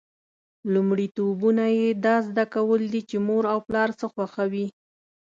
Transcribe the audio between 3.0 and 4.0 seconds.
چې مور او پلار